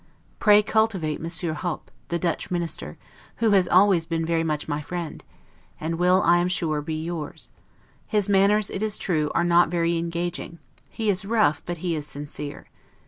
Pray 0.39 0.63
cultivate 0.63 1.21
Monsieur 1.21 1.53
Hop, 1.53 1.91
the 2.07 2.17
Dutch 2.17 2.49
minister, 2.49 2.97
who 3.35 3.51
has 3.51 3.67
always 3.67 4.07
been 4.07 4.25
very 4.25 4.43
much 4.43 4.67
my 4.67 4.81
friend, 4.81 5.23
and 5.79 5.99
will, 5.99 6.23
I 6.23 6.37
am 6.37 6.47
sure, 6.47 6.81
be 6.81 6.95
yours; 6.95 7.51
his 8.07 8.27
manners, 8.27 8.71
it 8.71 8.81
is 8.81 8.97
true, 8.97 9.29
are 9.35 9.43
not 9.43 9.69
very 9.69 9.97
engaging; 9.97 10.57
he 10.89 11.11
is 11.11 11.23
rough, 11.23 11.61
but 11.67 11.77
he 11.85 11.93
is 11.95 12.07
sincere. 12.07 12.65